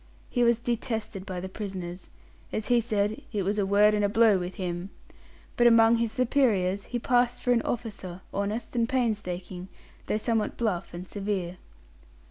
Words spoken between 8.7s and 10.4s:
and painstaking, though